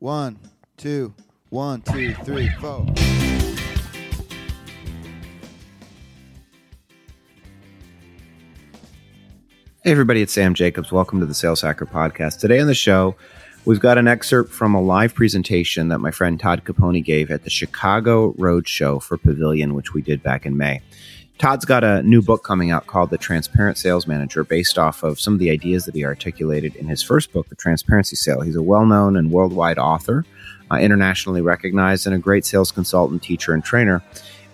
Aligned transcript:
One, 0.00 0.38
two, 0.78 1.12
one, 1.50 1.82
two, 1.82 2.14
three, 2.24 2.48
four. 2.58 2.86
Hey, 9.84 9.90
everybody, 9.90 10.22
it's 10.22 10.32
Sam 10.32 10.54
Jacobs. 10.54 10.90
Welcome 10.90 11.20
to 11.20 11.26
the 11.26 11.34
Sales 11.34 11.60
Hacker 11.60 11.84
Podcast. 11.84 12.38
Today 12.38 12.60
on 12.60 12.66
the 12.66 12.72
show, 12.72 13.14
we've 13.66 13.78
got 13.78 13.98
an 13.98 14.08
excerpt 14.08 14.50
from 14.50 14.74
a 14.74 14.80
live 14.80 15.14
presentation 15.14 15.88
that 15.88 15.98
my 15.98 16.10
friend 16.10 16.40
Todd 16.40 16.64
Caponi 16.64 17.04
gave 17.04 17.30
at 17.30 17.44
the 17.44 17.50
Chicago 17.50 18.32
Road 18.38 18.66
Show 18.66 19.00
for 19.00 19.18
Pavilion, 19.18 19.74
which 19.74 19.92
we 19.92 20.00
did 20.00 20.22
back 20.22 20.46
in 20.46 20.56
May. 20.56 20.80
Todd's 21.40 21.64
got 21.64 21.82
a 21.82 22.02
new 22.02 22.20
book 22.20 22.44
coming 22.44 22.70
out 22.70 22.86
called 22.86 23.08
The 23.08 23.16
Transparent 23.16 23.78
Sales 23.78 24.06
Manager, 24.06 24.44
based 24.44 24.78
off 24.78 25.02
of 25.02 25.18
some 25.18 25.32
of 25.32 25.40
the 25.40 25.48
ideas 25.48 25.86
that 25.86 25.94
he 25.94 26.04
articulated 26.04 26.76
in 26.76 26.86
his 26.86 27.02
first 27.02 27.32
book, 27.32 27.48
The 27.48 27.54
Transparency 27.54 28.14
Sale. 28.14 28.42
He's 28.42 28.56
a 28.56 28.62
well 28.62 28.84
known 28.84 29.16
and 29.16 29.32
worldwide 29.32 29.78
author, 29.78 30.26
uh, 30.70 30.76
internationally 30.76 31.40
recognized, 31.40 32.06
and 32.06 32.14
a 32.14 32.18
great 32.18 32.44
sales 32.44 32.70
consultant, 32.70 33.22
teacher, 33.22 33.54
and 33.54 33.64
trainer, 33.64 34.02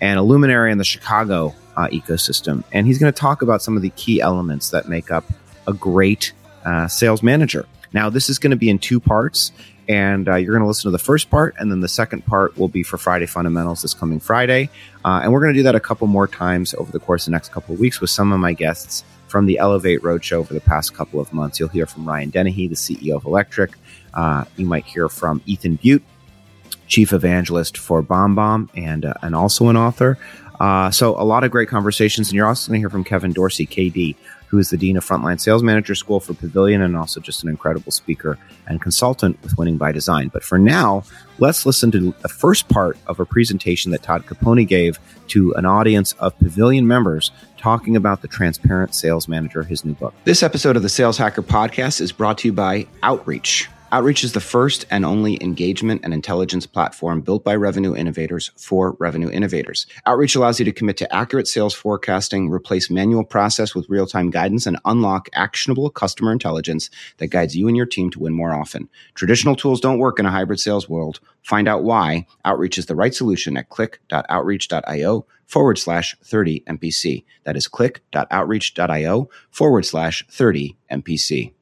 and 0.01 0.17
a 0.17 0.23
luminary 0.23 0.71
in 0.71 0.79
the 0.79 0.85
Chicago 0.85 1.53
uh, 1.77 1.89
ecosystem. 1.89 2.63
And 2.71 2.87
he's 2.87 3.01
going 3.01 3.13
to 3.13 3.19
talk 3.19 3.43
about 3.43 3.63
some 3.63 3.75
of 3.75 3.83
the 3.83 3.91
key 3.91 4.21
elements 4.21 4.71
that 4.71 4.89
make 4.89 5.11
up 5.11 5.25
a 5.67 5.73
great 5.73 6.35
uh, 6.65 6.87
sales 6.87 7.21
manager. 7.21 7.67
Now, 7.95 8.11
this 8.11 8.31
is 8.31 8.39
going 8.39 8.53
to 8.53 8.57
be 8.57 8.71
in 8.71 8.79
two 8.79 9.01
parts, 9.01 9.51
and 9.89 10.29
uh, 10.29 10.35
you're 10.35 10.53
going 10.53 10.63
to 10.63 10.67
listen 10.67 10.89
to 10.89 10.93
the 10.93 11.03
first 11.03 11.31
part, 11.31 11.55
and 11.59 11.71
then 11.71 11.81
the 11.81 11.89
second 11.89 12.27
part 12.27 12.57
will 12.57 12.69
be 12.69 12.83
for 12.83 12.99
Friday 12.99 13.27
Fundamentals 13.27 13.83
this 13.83 13.95
coming 13.95 14.21
Friday. 14.21 14.69
Uh, 15.05 15.21
and 15.23 15.33
we're 15.33 15.41
going 15.41 15.53
to 15.53 15.59
do 15.59 15.63
that 15.65 15.75
a 15.75 15.81
couple 15.81 16.07
more 16.07 16.27
times 16.27 16.75
over 16.75 16.91
the 16.91 16.99
course 16.99 17.27
of 17.27 17.31
the 17.31 17.37
next 17.37 17.53
couple 17.53 17.75
of 17.75 17.81
weeks 17.81 18.01
with 18.01 18.11
some 18.11 18.33
of 18.33 18.41
my 18.41 18.53
guests 18.53 19.05
from 19.29 19.47
the 19.47 19.59
Elevate 19.59 20.03
Roadshow 20.03 20.39
over 20.39 20.55
the 20.55 20.61
past 20.61 20.95
couple 20.95 21.21
of 21.21 21.33
months. 21.33 21.59
You'll 21.59 21.69
hear 21.69 21.87
from 21.87 22.09
Ryan 22.09 22.31
Denehy, 22.31 22.69
the 22.69 22.75
CEO 22.75 23.17
of 23.17 23.25
Electric. 23.25 23.73
Uh, 24.15 24.45
you 24.57 24.67
might 24.67 24.85
hear 24.85 25.09
from 25.09 25.43
Ethan 25.47 25.79
Beute, 25.79 26.03
chief 26.87 27.13
evangelist 27.13 27.77
for 27.77 28.03
BombBomb 28.03 28.71
and 28.75 29.05
uh, 29.05 29.15
and 29.23 29.35
also 29.35 29.69
an 29.69 29.77
author. 29.77 30.19
Uh, 30.59 30.91
so 30.91 31.21
a 31.21 31.25
lot 31.25 31.45
of 31.45 31.51
great 31.51 31.69
conversations, 31.69 32.29
and 32.29 32.35
you're 32.35 32.47
also 32.47 32.71
going 32.71 32.79
to 32.79 32.83
hear 32.83 32.91
from 32.91 33.05
Kevin 33.05 33.33
Dorsey, 33.33 33.67
KD, 33.67 34.17
who 34.49 34.59
is 34.59 34.71
the 34.71 34.77
dean 34.77 34.97
of 34.97 35.05
Frontline 35.05 35.41
Sales 35.41 35.63
Manager 35.63 35.95
School 35.95 36.21
for 36.21 36.35
Pavilion, 36.35 36.83
and 36.83 36.97
also 36.97 37.21
just 37.21 37.43
an 37.43 37.49
incredible 37.49 37.93
speaker 37.93 38.39
and 38.67 38.81
consultant 38.81 39.41
with 39.43 39.59
Winning 39.59 39.77
by 39.77 39.93
Design. 39.93 40.29
But 40.29 40.45
for 40.45 40.59
now, 40.59 41.03
let's 41.39 41.67
listen 41.67 41.91
to 41.93 42.15
the 42.23 42.29
first 42.29 42.69
part 42.69 42.99
of 43.07 43.21
a 43.21 43.25
presentation 43.25 43.93
that 43.93 44.03
Todd 44.03 44.25
Caponi 44.27 44.67
gave 44.67 44.99
to 45.29 45.53
an 45.55 45.67
audience 45.67 46.13
of 46.15 46.39
Pavilion 46.39 46.87
members 46.87 47.31
talking 47.57 47.97
about 47.97 48.23
the 48.23 48.29
Transparent 48.29 48.95
Sales 48.95 49.29
Manager, 49.29 49.63
his 49.63 49.85
new 49.85 49.95
book. 49.95 50.15
This 50.25 50.43
episode 50.43 50.77
of 50.77 50.83
the 50.83 50.89
Sales 50.89 51.19
Hacker 51.19 51.43
Podcast 51.43 52.01
is 52.01 52.13
brought 52.13 52.39
to 52.39 52.49
you 52.49 52.53
by 52.53 52.87
Outreach. 53.03 53.69
Outreach 53.93 54.25
is 54.25 54.33
the 54.33 54.41
first 54.41 54.85
and 54.91 55.05
only 55.05 55.41
engagement 55.41 56.01
and 56.03 56.13
intelligence 56.13 56.67
platform 56.67 57.21
built 57.21 57.45
by 57.45 57.55
revenue 57.55 57.95
innovators 57.95 58.51
for 58.57 58.97
revenue 58.99 59.31
innovators. 59.31 59.87
Outreach 60.07 60.35
allows 60.35 60.59
you 60.59 60.65
to 60.65 60.73
commit 60.73 60.97
to 60.97 61.15
accurate 61.15 61.47
sales 61.47 61.73
forecasting, 61.73 62.51
replace 62.51 62.91
manual 62.91 63.23
process 63.23 63.77
with 63.77 63.89
real 63.89 64.07
time 64.07 64.31
guidance, 64.31 64.67
and 64.67 64.77
unlock 64.87 65.29
actionable 65.35 65.89
customer 65.89 66.33
intelligence 66.33 66.91
that 67.19 67.29
guides 67.29 67.57
you 67.57 67.69
and 67.69 67.77
your 67.77 67.87
team 67.87 68.11
to 68.11 68.19
win 68.19 68.33
more 68.33 68.53
often. 68.53 68.89
Traditional 69.15 69.55
tools 69.55 69.81
don't 69.81 70.01
work 70.01 70.19
in 70.19 70.27
a 70.27 70.33
hybrid 70.33 70.59
sales 70.59 70.89
world. 70.89 71.21
Find 71.43 71.69
out 71.69 71.85
why 71.85 72.27
Outreach 72.45 72.79
is 72.79 72.87
the 72.87 72.97
right 72.97 73.15
solution 73.15 73.57
at 73.57 73.69
click.outreach.io 73.69 75.27
forward 75.47 75.79
slash 75.79 76.17
30 76.25 76.65
MPC. 76.67 77.25
That 77.45 77.57
is 77.57 77.69
click.outreach.io 77.69 79.31
forward 79.51 79.87
slash 79.87 80.27
30 80.29 80.77
MPC. 80.91 81.53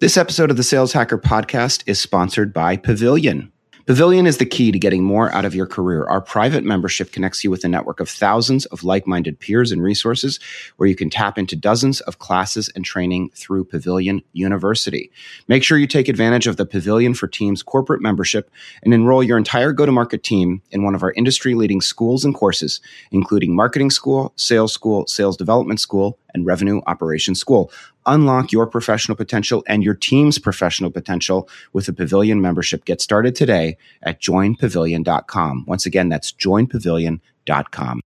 This 0.00 0.16
episode 0.16 0.50
of 0.50 0.56
the 0.56 0.62
Sales 0.62 0.94
Hacker 0.94 1.18
podcast 1.18 1.82
is 1.84 2.00
sponsored 2.00 2.54
by 2.54 2.78
Pavilion. 2.78 3.52
Pavilion 3.84 4.26
is 4.26 4.38
the 4.38 4.46
key 4.46 4.72
to 4.72 4.78
getting 4.78 5.04
more 5.04 5.30
out 5.34 5.44
of 5.44 5.54
your 5.54 5.66
career. 5.66 6.04
Our 6.04 6.22
private 6.22 6.64
membership 6.64 7.12
connects 7.12 7.44
you 7.44 7.50
with 7.50 7.64
a 7.64 7.68
network 7.68 8.00
of 8.00 8.08
thousands 8.08 8.64
of 8.66 8.82
like 8.82 9.06
minded 9.06 9.38
peers 9.40 9.72
and 9.72 9.82
resources 9.82 10.40
where 10.78 10.88
you 10.88 10.96
can 10.96 11.10
tap 11.10 11.36
into 11.36 11.54
dozens 11.54 12.00
of 12.02 12.18
classes 12.18 12.70
and 12.74 12.82
training 12.82 13.30
through 13.34 13.64
Pavilion 13.64 14.22
University. 14.32 15.10
Make 15.48 15.64
sure 15.64 15.76
you 15.76 15.86
take 15.86 16.08
advantage 16.08 16.46
of 16.46 16.56
the 16.56 16.64
Pavilion 16.64 17.12
for 17.12 17.26
Teams 17.26 17.62
corporate 17.62 18.00
membership 18.00 18.50
and 18.82 18.94
enroll 18.94 19.22
your 19.22 19.36
entire 19.36 19.72
go 19.72 19.84
to 19.84 19.92
market 19.92 20.22
team 20.22 20.62
in 20.70 20.82
one 20.82 20.94
of 20.94 21.02
our 21.02 21.12
industry 21.12 21.54
leading 21.54 21.82
schools 21.82 22.24
and 22.24 22.34
courses, 22.34 22.80
including 23.10 23.54
Marketing 23.54 23.90
School, 23.90 24.32
Sales 24.36 24.72
School, 24.72 25.06
Sales 25.08 25.36
Development 25.36 25.78
School, 25.78 26.18
and 26.32 26.46
Revenue 26.46 26.80
Operations 26.86 27.40
School. 27.40 27.72
Unlock 28.10 28.50
your 28.50 28.66
professional 28.66 29.16
potential 29.16 29.62
and 29.68 29.84
your 29.84 29.94
team's 29.94 30.40
professional 30.40 30.90
potential 30.90 31.48
with 31.72 31.86
a 31.86 31.92
Pavilion 31.92 32.40
membership. 32.40 32.84
Get 32.84 33.00
started 33.00 33.36
today 33.36 33.76
at 34.02 34.20
joinpavilion.com. 34.20 35.64
Once 35.68 35.86
again, 35.86 36.08
that's 36.08 36.32
joinpavilion.com. 36.32 38.00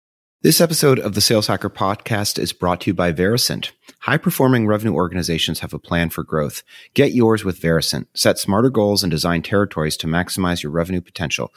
This 0.43 0.61
episode 0.61 0.99
of 0.99 1.15
the 1.15 1.21
Sales 1.21 1.47
Hacker 1.47 1.71
podcast 1.71 2.37
is 2.37 2.53
brought 2.53 2.81
to 2.81 2.91
you 2.91 2.95
by 2.95 3.13
Varicent. 3.13 3.71
High 4.01 4.17
performing 4.17 4.67
revenue 4.67 4.93
organizations 4.93 5.61
have 5.61 5.73
a 5.73 5.79
plan 5.79 6.11
for 6.11 6.25
growth. 6.25 6.65
Get 6.95 7.13
yours 7.13 7.45
with 7.45 7.61
Varicent. 7.61 8.09
Set 8.13 8.41
smarter 8.41 8.71
goals 8.71 9.05
and 9.05 9.11
design 9.13 9.43
territories 9.43 9.97
to 9.99 10.09
maximize 10.09 10.65
your 10.65 10.73
revenue 10.73 11.01
potential 11.01 11.53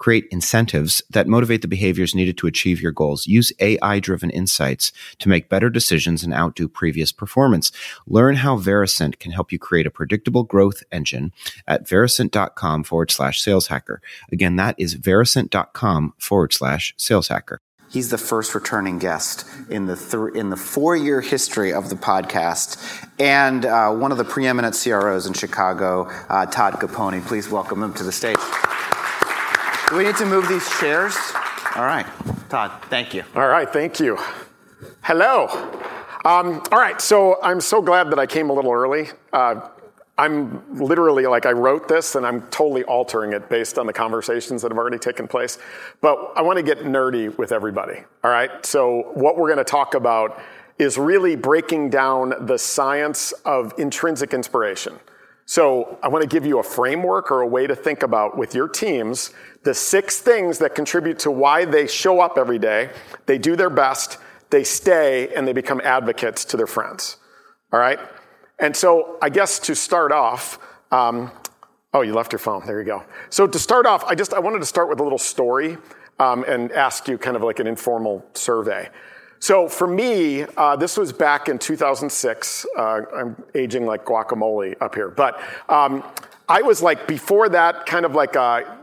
create 0.00 0.26
incentives 0.32 1.02
that 1.10 1.28
motivate 1.28 1.62
the 1.62 1.68
behaviors 1.68 2.14
needed 2.14 2.36
to 2.38 2.48
achieve 2.48 2.80
your 2.80 2.90
goals. 2.90 3.28
Use 3.28 3.52
AI 3.60 4.00
driven 4.00 4.30
insights 4.30 4.90
to 5.18 5.28
make 5.28 5.48
better 5.48 5.70
decisions 5.70 6.24
and 6.24 6.34
outdo 6.34 6.66
previous 6.68 7.12
performance. 7.12 7.70
Learn 8.06 8.36
how 8.36 8.56
Varicent 8.56 9.20
can 9.20 9.30
help 9.30 9.52
you 9.52 9.58
create 9.58 9.86
a 9.86 9.90
predictable 9.90 10.42
growth 10.42 10.82
engine 10.90 11.32
at 11.68 11.86
varicent.com 11.86 12.82
forward 12.82 13.10
slash 13.10 13.40
sales 13.40 13.68
hacker. 13.68 14.00
Again, 14.32 14.56
that 14.56 14.74
is 14.78 14.94
varicent.com 14.94 16.14
forward 16.18 16.52
slash 16.52 16.94
sales 16.96 17.28
hacker. 17.28 17.60
He's 17.90 18.08
the 18.08 18.18
first 18.18 18.54
returning 18.54 19.00
guest 19.00 19.44
in 19.68 19.86
the 19.86 19.96
th- 19.96 20.40
in 20.40 20.50
the 20.50 20.56
four 20.56 20.96
year 20.96 21.20
history 21.20 21.72
of 21.72 21.90
the 21.90 21.96
podcast, 21.96 22.78
and 23.18 23.66
uh, 23.66 23.90
one 23.92 24.12
of 24.12 24.18
the 24.18 24.24
preeminent 24.24 24.80
CROs 24.80 25.26
in 25.26 25.32
Chicago, 25.32 26.08
uh, 26.28 26.46
Todd 26.46 26.74
Caponi. 26.74 27.20
Please 27.26 27.48
welcome 27.48 27.82
him 27.82 27.92
to 27.94 28.04
the 28.04 28.12
stage. 28.12 28.36
Do 29.90 29.96
we 29.96 30.04
need 30.04 30.16
to 30.18 30.26
move 30.26 30.46
these 30.46 30.70
chairs? 30.78 31.16
All 31.74 31.84
right. 31.84 32.06
Todd, 32.48 32.70
thank 32.90 33.12
you. 33.12 33.24
All 33.34 33.48
right, 33.48 33.68
thank 33.68 33.98
you. 33.98 34.16
Hello. 35.02 35.48
Um, 36.24 36.62
all 36.70 36.78
right, 36.78 37.00
so 37.00 37.42
I'm 37.42 37.60
so 37.60 37.82
glad 37.82 38.08
that 38.12 38.18
I 38.20 38.26
came 38.26 38.50
a 38.50 38.52
little 38.52 38.70
early. 38.70 39.08
Uh, 39.32 39.68
I'm 40.16 40.62
literally 40.78 41.26
like, 41.26 41.44
I 41.44 41.50
wrote 41.50 41.88
this 41.88 42.14
and 42.14 42.24
I'm 42.24 42.42
totally 42.50 42.84
altering 42.84 43.32
it 43.32 43.48
based 43.48 43.80
on 43.80 43.86
the 43.86 43.92
conversations 43.92 44.62
that 44.62 44.70
have 44.70 44.78
already 44.78 44.98
taken 44.98 45.26
place. 45.26 45.58
But 46.00 46.34
I 46.36 46.42
want 46.42 46.58
to 46.58 46.62
get 46.62 46.84
nerdy 46.84 47.36
with 47.36 47.50
everybody. 47.50 48.04
All 48.22 48.30
right, 48.30 48.64
so 48.64 49.10
what 49.14 49.36
we're 49.36 49.48
going 49.48 49.58
to 49.58 49.64
talk 49.64 49.94
about 49.94 50.40
is 50.78 50.98
really 50.98 51.34
breaking 51.34 51.90
down 51.90 52.46
the 52.46 52.58
science 52.58 53.32
of 53.44 53.74
intrinsic 53.76 54.34
inspiration. 54.34 55.00
So 55.50 55.98
I 56.00 56.06
want 56.06 56.22
to 56.22 56.28
give 56.28 56.46
you 56.46 56.60
a 56.60 56.62
framework 56.62 57.32
or 57.32 57.40
a 57.40 57.46
way 57.48 57.66
to 57.66 57.74
think 57.74 58.04
about 58.04 58.38
with 58.38 58.54
your 58.54 58.68
teams 58.68 59.32
the 59.64 59.74
six 59.74 60.20
things 60.20 60.60
that 60.60 60.76
contribute 60.76 61.18
to 61.18 61.32
why 61.32 61.64
they 61.64 61.88
show 61.88 62.20
up 62.20 62.38
every 62.38 62.60
day, 62.60 62.90
they 63.26 63.36
do 63.36 63.56
their 63.56 63.68
best, 63.68 64.18
they 64.50 64.62
stay, 64.62 65.34
and 65.34 65.48
they 65.48 65.52
become 65.52 65.80
advocates 65.82 66.44
to 66.44 66.56
their 66.56 66.68
friends. 66.68 67.16
All 67.72 67.80
right? 67.80 67.98
And 68.60 68.76
so 68.76 69.18
I 69.20 69.28
guess 69.28 69.58
to 69.58 69.74
start 69.74 70.12
off, 70.12 70.60
um, 70.92 71.32
oh, 71.92 72.02
you 72.02 72.14
left 72.14 72.30
your 72.30 72.38
phone. 72.38 72.64
There 72.64 72.78
you 72.78 72.86
go. 72.86 73.02
So 73.28 73.48
to 73.48 73.58
start 73.58 73.86
off, 73.86 74.04
I 74.04 74.14
just 74.14 74.32
I 74.32 74.38
wanted 74.38 74.60
to 74.60 74.66
start 74.66 74.88
with 74.88 75.00
a 75.00 75.02
little 75.02 75.18
story 75.18 75.78
um, 76.20 76.44
and 76.46 76.70
ask 76.70 77.08
you 77.08 77.18
kind 77.18 77.34
of 77.34 77.42
like 77.42 77.58
an 77.58 77.66
informal 77.66 78.24
survey. 78.34 78.88
So 79.40 79.68
for 79.68 79.86
me, 79.86 80.44
uh, 80.58 80.76
this 80.76 80.98
was 80.98 81.14
back 81.14 81.48
in 81.48 81.58
2006. 81.58 82.66
Uh, 82.76 83.00
I'm 83.16 83.42
aging 83.54 83.86
like 83.86 84.04
guacamole 84.04 84.76
up 84.82 84.94
here, 84.94 85.08
but 85.08 85.40
um, 85.70 86.04
I 86.46 86.60
was 86.60 86.82
like 86.82 87.08
before 87.08 87.48
that, 87.48 87.86
kind 87.86 88.04
of 88.04 88.14
like 88.14 88.36
a 88.36 88.76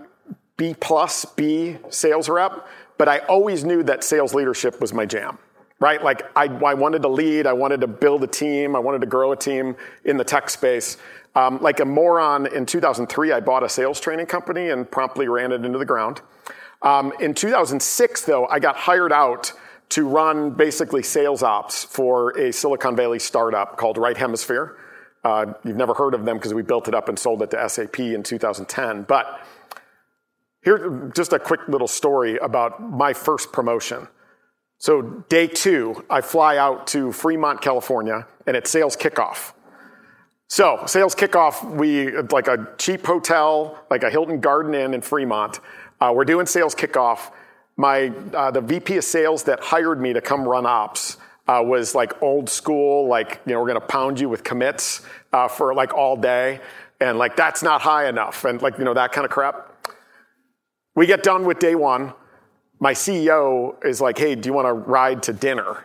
B 0.57 0.75
plus 0.80 1.25
B 1.25 1.77
sales 1.89 2.27
rep. 2.27 2.68
But 2.98 3.07
I 3.07 3.19
always 3.19 3.63
knew 3.63 3.83
that 3.83 4.04
sales 4.04 4.33
leadership 4.33 4.81
was 4.81 4.92
my 4.95 5.06
jam, 5.06 5.38
right? 5.80 6.04
Like 6.04 6.24
I, 6.36 6.45
I 6.45 6.74
wanted 6.74 7.03
to 7.03 7.07
lead, 7.07 7.45
I 7.45 7.53
wanted 7.53 7.81
to 7.81 7.88
build 7.88 8.24
a 8.24 8.27
team, 8.27 8.75
I 8.75 8.80
wanted 8.80 9.01
to 9.01 9.07
grow 9.07 9.33
a 9.33 9.38
team 9.38 9.75
in 10.06 10.18
the 10.18 10.24
tech 10.24 10.50
space. 10.50 10.98
Um, 11.36 11.62
like 11.62 11.80
a 11.81 11.86
moron, 11.86 12.48
in 12.48 12.65
2003, 12.65 13.31
I 13.31 13.42
bought 13.42 13.62
a 13.62 13.69
sales 13.69 14.00
training 14.00 14.25
company 14.25 14.71
and 14.71 14.89
promptly 14.89 15.27
ran 15.27 15.51
it 15.51 15.63
into 15.63 15.77
the 15.77 15.86
ground. 15.86 16.21
Um, 16.81 17.13
in 17.19 17.36
2006, 17.36 18.21
though, 18.24 18.48
I 18.48 18.57
got 18.57 18.75
hired 18.75 19.12
out 19.13 19.53
to 19.89 20.07
run 20.07 20.51
basically 20.51 21.04
sales 21.04 21.44
ops 21.44 21.84
for 21.84 22.38
a 22.38 22.51
Silicon 22.51 22.95
Valley 22.95 23.19
startup 23.19 23.78
called 23.78 23.98
Right 23.98 24.18
Hemisphere. 24.18 24.78
Uh, 25.24 25.54
you've 25.63 25.78
never 25.78 25.94
heard 25.94 26.13
of 26.13 26.25
them 26.25 26.38
because 26.38 26.54
we 26.54 26.62
built 26.62 26.88
it 26.88 26.95
up 26.95 27.10
and 27.10 27.18
sold 27.18 27.42
it 27.42 27.51
to 27.51 27.69
SAP 27.69 28.00
in 28.00 28.24
2010. 28.24 29.04
But 29.04 29.42
here's 30.62 31.13
just 31.13 31.34
a 31.34 31.39
quick 31.39 31.68
little 31.68 31.88
story 31.88 32.38
about 32.38 32.81
my 32.81 33.13
first 33.13 33.51
promotion. 33.51 34.07
So, 34.80 35.01
day 35.01 35.48
two, 35.48 36.06
I 36.10 36.22
fly 36.22 36.57
out 36.57 36.86
to 36.88 37.12
Fremont, 37.12 37.62
California, 37.62 38.28
and 38.45 38.56
it's 38.56 38.69
sales 38.69 38.95
kickoff. 38.95 39.54
So 40.50 40.84
sales 40.86 41.13
kickoff, 41.13 41.75
we 41.75 42.18
like 42.18 42.48
a 42.48 42.69
cheap 42.78 43.06
hotel, 43.06 43.84
like 43.89 44.04
a 44.04 44.10
Hilton 44.10 44.39
Garden 44.39 44.74
Inn 44.74 44.94
in 44.94 45.01
Fremont. 45.01 45.60
Uh, 46.00 46.13
we're 46.16 46.25
doing 46.25 46.45
sales 46.45 46.74
kickoff. 46.74 47.31
My 47.77 48.12
uh, 48.33 48.51
the 48.51 48.62
VP 48.62 48.97
of 48.97 49.03
sales 49.03 49.44
that 49.44 49.59
hired 49.59 50.01
me 50.01 50.12
to 50.13 50.21
come 50.21 50.47
run 50.47 50.65
ops 50.65 51.18
uh, 51.47 51.62
was 51.63 51.94
like 51.94 52.21
old 52.24 52.50
school, 52.50 53.07
like 53.07 53.39
you 53.45 53.53
know 53.53 53.62
we're 53.62 53.68
gonna 53.68 53.79
pound 53.81 54.19
you 54.19 54.27
with 54.27 54.44
commits 54.44 55.03
uh, 55.31 55.47
for 55.47 55.74
like 55.75 55.94
all 55.94 56.18
day, 56.18 56.59
and 57.00 57.19
like 57.19 57.35
that's 57.35 57.62
not 57.62 57.81
high 57.81 58.09
enough, 58.09 58.45
and 58.45 58.62
like 58.62 58.79
you 58.79 58.83
know 58.83 58.95
that 58.95 59.12
kind 59.12 59.25
of 59.25 59.31
crap. 59.31 59.74
We 60.95 61.06
get 61.06 61.21
done 61.21 61.45
with 61.45 61.59
day 61.59 61.75
one. 61.75 62.13
My 62.79 62.94
CEO 62.94 63.83
is 63.85 64.01
like, 64.01 64.18
"Hey, 64.18 64.33
do 64.33 64.50
you 64.50 64.53
want 64.53 64.65
to 64.65 64.74
ride 64.74 65.21
to 65.24 65.33
dinner?" 65.33 65.83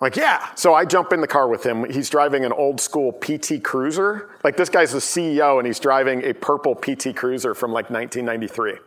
Like, 0.00 0.16
yeah. 0.16 0.48
So 0.54 0.72
I 0.72 0.86
jump 0.86 1.12
in 1.12 1.20
the 1.20 1.26
car 1.26 1.46
with 1.46 1.64
him. 1.64 1.88
He's 1.90 2.08
driving 2.08 2.46
an 2.46 2.52
old 2.52 2.80
school 2.80 3.12
PT 3.12 3.62
Cruiser. 3.62 4.30
Like, 4.42 4.56
this 4.56 4.70
guy's 4.70 4.92
the 4.92 4.98
CEO 4.98 5.58
and 5.58 5.66
he's 5.66 5.78
driving 5.78 6.24
a 6.24 6.32
purple 6.32 6.74
PT 6.74 7.14
Cruiser 7.14 7.54
from 7.54 7.70
like 7.70 7.90
1993. 7.90 8.78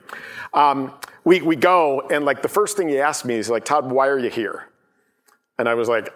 Um, 0.56 0.92
we, 1.24 1.42
we 1.42 1.56
go, 1.56 2.02
and 2.10 2.26
like 2.26 2.42
the 2.42 2.50
first 2.50 2.78
thing 2.78 2.90
he 2.90 3.00
asked 3.00 3.26
me 3.26 3.36
is 3.36 3.50
like, 3.50 3.66
Todd, 3.66 3.90
why 3.90 4.08
are 4.08 4.20
you 4.20 4.30
here? 4.30 4.68
And 5.58 5.70
I 5.70 5.74
was 5.74 5.88
like, 5.88 6.14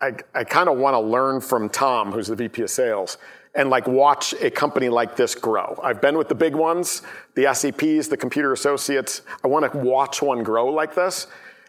I, 0.00 0.14
I 0.34 0.44
kind 0.44 0.68
of 0.68 0.78
want 0.78 0.94
to 0.94 1.00
learn 1.00 1.40
from 1.40 1.68
Tom, 1.68 2.12
who's 2.12 2.28
the 2.28 2.36
VP 2.36 2.62
of 2.62 2.70
sales, 2.70 3.18
and 3.54 3.70
like 3.70 3.86
watch 3.86 4.34
a 4.40 4.50
company 4.50 4.88
like 4.88 5.16
this 5.16 5.34
grow. 5.34 5.78
I've 5.82 6.00
been 6.00 6.18
with 6.18 6.28
the 6.28 6.34
big 6.34 6.54
ones, 6.54 7.02
the 7.34 7.52
SAPs, 7.54 8.08
the 8.08 8.16
computer 8.16 8.52
associates. 8.52 9.22
I 9.44 9.48
want 9.48 9.70
to 9.70 9.78
watch 9.78 10.22
one 10.22 10.42
grow 10.42 10.66
like 10.66 10.94
this. 10.94 11.26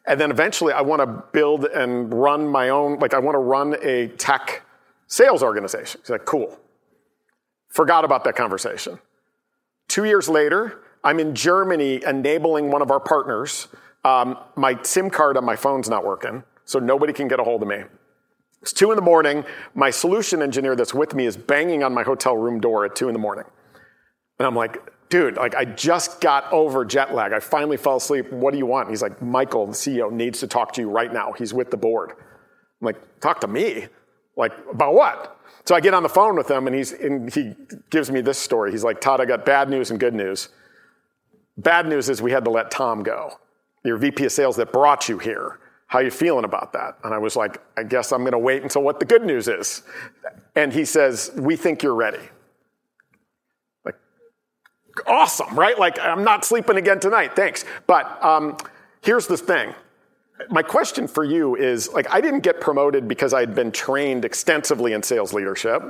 And 0.08 0.20
then 0.20 0.32
eventually 0.32 0.74
I 0.74 0.82
want 0.82 1.02
to 1.02 1.08
build 1.32 1.66
and 1.66 2.14
run 2.14 2.48
my 2.48 2.70
own, 2.70 3.00
like 3.00 3.14
I 3.14 3.20
want 3.20 3.36
to 3.36 3.40
run 3.40 3.76
a 3.82 4.08
tech 4.10 4.64
sales 5.08 5.44
organization. 5.44 6.02
He's 6.02 6.10
like, 6.10 6.26
cool. 6.26 6.60
Forgot 7.70 8.06
about 8.06 8.24
that 8.24 8.36
conversation. 8.36 9.00
Two 9.88 10.06
years 10.06 10.30
later, 10.30 10.82
I'm 11.06 11.20
in 11.20 11.36
Germany 11.36 12.02
enabling 12.06 12.72
one 12.72 12.82
of 12.82 12.90
our 12.90 13.00
partners. 13.00 13.68
Um, 14.04 14.38
my 14.56 14.82
SIM 14.82 15.12
card 15.12 15.38
on 15.38 15.46
my 15.46 15.56
phone's 15.56 15.88
not 15.88 16.04
working, 16.04 16.44
so 16.66 16.80
nobody 16.80 17.14
can 17.14 17.28
get 17.28 17.40
a 17.40 17.44
hold 17.44 17.62
of 17.62 17.68
me. 17.68 17.84
It's 18.64 18.74
two 18.74 18.92
in 18.92 18.96
the 18.96 19.04
morning. 19.04 19.46
My 19.76 19.92
solution 19.92 20.42
engineer 20.42 20.76
that's 20.76 20.96
with 20.96 21.14
me 21.14 21.28
is 21.28 21.38
banging 21.38 21.84
on 21.84 21.94
my 21.94 22.02
hotel 22.02 22.36
room 22.36 22.60
door 22.60 22.86
at 22.86 22.96
two 22.96 23.08
in 23.08 23.14
the 23.14 23.20
morning. 23.20 23.46
And 24.40 24.48
I'm 24.48 24.56
like, 24.56 24.80
dude, 25.10 25.38
like 25.38 25.54
I 25.54 25.66
just 25.66 26.22
got 26.22 26.52
over 26.52 26.84
jet 26.84 27.14
lag. 27.14 27.32
I 27.32 27.40
finally 27.40 27.78
fell 27.78 27.98
asleep. 27.98 28.32
What 28.32 28.52
do 28.52 28.58
you 28.58 28.66
want? 28.66 28.90
He's 28.90 29.04
like, 29.04 29.22
Michael, 29.22 29.68
the 29.68 29.74
CEO, 29.74 30.12
needs 30.12 30.40
to 30.40 30.48
talk 30.48 30.74
to 30.74 30.82
you 30.82 30.90
right 30.90 31.14
now. 31.14 31.34
He's 31.34 31.54
with 31.54 31.70
the 31.70 31.78
board. 31.78 32.14
I'm 32.82 32.86
like, 32.86 33.20
talk 33.20 33.42
to 33.42 33.48
me? 33.48 33.88
Like, 34.36 34.54
about 34.72 34.96
what? 34.96 35.40
So 35.66 35.76
I 35.76 35.80
get 35.80 35.94
on 35.94 36.02
the 36.02 36.10
phone 36.10 36.36
with 36.36 36.50
him 36.50 36.66
and, 36.66 36.76
he's, 36.76 36.92
and 36.92 37.32
he 37.32 37.54
gives 37.92 38.10
me 38.10 38.22
this 38.22 38.40
story. 38.40 38.72
He's 38.72 38.84
like, 38.84 39.00
Todd, 39.00 39.22
I 39.22 39.26
got 39.26 39.46
bad 39.46 39.70
news 39.70 39.92
and 39.92 40.00
good 40.00 40.16
news. 40.16 40.50
Bad 41.58 41.88
news 41.88 42.10
is 42.10 42.22
we 42.22 42.32
had 42.32 42.44
to 42.46 42.52
let 42.52 42.70
Tom 42.72 43.04
go, 43.04 43.40
your 43.84 43.98
VP 43.98 44.26
of 44.26 44.32
sales 44.32 44.58
that 44.58 44.74
brought 44.74 45.08
you 45.08 45.18
here. 45.18 45.60
How 45.88 46.00
you 46.00 46.12
feeling 46.12 46.46
about 46.46 46.74
that? 46.74 46.98
And 47.04 47.14
I 47.14 47.20
was 47.20 47.36
like, 47.36 47.62
I 47.78 47.84
guess 47.84 48.12
I'm 48.12 48.22
going 48.22 48.34
to 48.34 48.40
wait 48.40 48.64
until 48.64 48.82
what 48.82 49.00
the 49.00 49.06
good 49.06 49.24
news 49.24 49.48
is. 49.48 49.84
And 50.56 50.74
he 50.74 50.84
says, 50.84 51.32
we 51.36 51.56
think 51.56 51.84
you're 51.84 51.96
ready 51.96 52.20
Like, 53.86 53.96
awesome, 55.08 55.58
right? 55.58 55.78
Like, 55.78 56.00
I'm 56.00 56.24
not 56.24 56.44
sleeping 56.44 56.78
again 56.78 57.00
tonight, 57.00 57.36
thanks. 57.36 57.66
But 57.88 58.22
um, 58.24 58.58
here's 59.02 59.28
the 59.28 59.38
thing. 59.38 59.74
My 60.50 60.64
question 60.64 61.08
for 61.08 61.24
you 61.24 61.56
is 61.56 61.94
like, 61.94 62.08
I 62.12 62.20
didn't 62.20 62.42
get 62.42 62.60
promoted 62.60 63.08
because 63.08 63.34
I 63.34 63.40
had 63.40 63.56
been 63.56 63.72
trained 63.72 64.26
extensively 64.26 64.92
in 64.94 65.04
sales 65.04 65.34
leadership. 65.34 65.84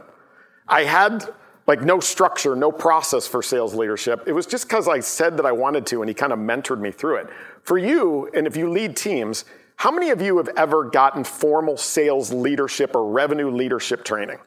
I 0.67 0.83
had 0.83 1.33
like 1.67 1.81
no 1.81 1.99
structure, 1.99 2.55
no 2.55 2.71
process 2.71 3.27
for 3.27 3.41
sales 3.41 3.73
leadership. 3.73 4.23
It 4.27 4.33
was 4.33 4.45
just 4.45 4.67
because 4.67 4.87
I 4.87 4.99
said 4.99 5.37
that 5.37 5.45
I 5.45 5.51
wanted 5.51 5.85
to 5.87 6.01
and 6.01 6.09
he 6.09 6.13
kind 6.13 6.31
of 6.31 6.39
mentored 6.39 6.79
me 6.79 6.91
through 6.91 7.17
it. 7.17 7.27
For 7.63 7.77
you, 7.77 8.29
and 8.33 8.45
if 8.45 8.55
you 8.55 8.69
lead 8.69 8.95
teams, 8.95 9.45
how 9.77 9.91
many 9.91 10.11
of 10.11 10.21
you 10.21 10.37
have 10.37 10.49
ever 10.49 10.85
gotten 10.85 11.23
formal 11.23 11.77
sales 11.77 12.31
leadership 12.31 12.95
or 12.95 13.09
revenue 13.09 13.49
leadership 13.49 14.05
training? 14.05 14.37